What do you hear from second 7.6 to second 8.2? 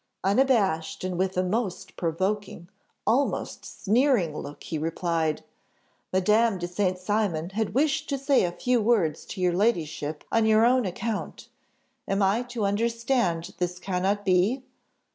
wished to